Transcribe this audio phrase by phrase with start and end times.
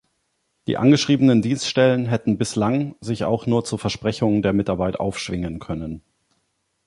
[0.65, 6.01] Die angeschriebenen Dienststellen hätten „bislang sich auch nur zu Versprechungen der Mitarbeit aufschwingen können“.